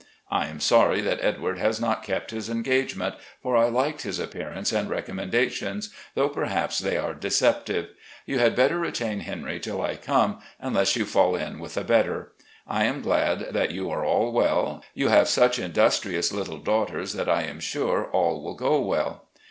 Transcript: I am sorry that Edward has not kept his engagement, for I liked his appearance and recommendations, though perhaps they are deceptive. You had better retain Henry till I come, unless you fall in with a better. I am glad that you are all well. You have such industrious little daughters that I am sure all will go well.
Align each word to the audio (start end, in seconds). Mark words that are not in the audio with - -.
I 0.31 0.47
am 0.47 0.59
sorry 0.59 0.99
that 1.01 1.23
Edward 1.23 1.59
has 1.59 1.79
not 1.79 2.01
kept 2.01 2.31
his 2.31 2.49
engagement, 2.49 3.13
for 3.43 3.55
I 3.55 3.69
liked 3.69 4.01
his 4.01 4.17
appearance 4.17 4.71
and 4.71 4.89
recommendations, 4.89 5.93
though 6.15 6.27
perhaps 6.27 6.79
they 6.79 6.97
are 6.97 7.13
deceptive. 7.13 7.89
You 8.25 8.39
had 8.39 8.55
better 8.55 8.79
retain 8.79 9.19
Henry 9.19 9.59
till 9.59 9.79
I 9.79 9.97
come, 9.97 10.39
unless 10.59 10.95
you 10.95 11.05
fall 11.05 11.35
in 11.35 11.59
with 11.59 11.77
a 11.77 11.83
better. 11.83 12.31
I 12.67 12.85
am 12.85 13.03
glad 13.03 13.53
that 13.53 13.69
you 13.69 13.91
are 13.91 14.03
all 14.03 14.31
well. 14.31 14.83
You 14.95 15.09
have 15.09 15.27
such 15.29 15.59
industrious 15.59 16.31
little 16.31 16.57
daughters 16.57 17.13
that 17.13 17.29
I 17.29 17.43
am 17.43 17.59
sure 17.59 18.05
all 18.09 18.41
will 18.41 18.55
go 18.55 18.79
well. 18.81 19.27